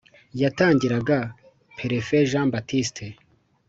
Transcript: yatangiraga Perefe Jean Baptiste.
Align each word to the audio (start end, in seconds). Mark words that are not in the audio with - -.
yatangiraga 0.41 1.17
Perefe 1.77 2.17
Jean 2.29 2.47
Baptiste. 2.53 3.07